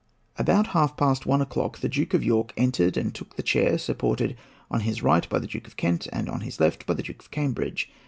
[0.39, 4.35] About half past one o'clock the Duke of York entered and took the chair, supported
[4.71, 7.19] on his right by the Duke of Kent, and on his left by the Duke
[7.19, 7.87] of Cambridge.